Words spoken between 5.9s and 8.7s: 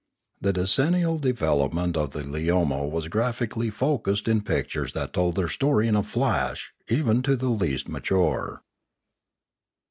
a flash even to the least mature.